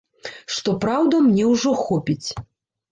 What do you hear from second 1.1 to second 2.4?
мне ўжо хопіць.